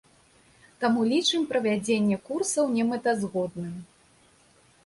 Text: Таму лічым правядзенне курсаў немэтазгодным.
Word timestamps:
Таму 0.83 1.03
лічым 1.11 1.43
правядзенне 1.51 2.17
курсаў 2.31 2.65
немэтазгодным. 2.79 3.73